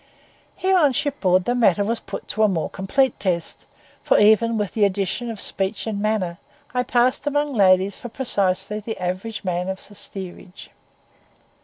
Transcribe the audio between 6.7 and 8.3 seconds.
I passed among the ladies for